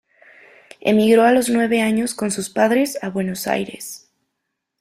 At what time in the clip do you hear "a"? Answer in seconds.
1.25-1.31, 3.03-3.09